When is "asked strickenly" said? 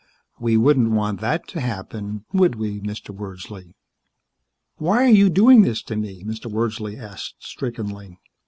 6.99-8.17